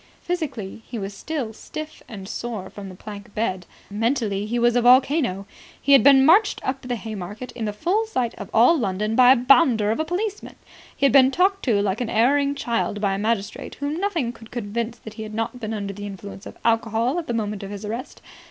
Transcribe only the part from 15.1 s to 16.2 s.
he had not been under the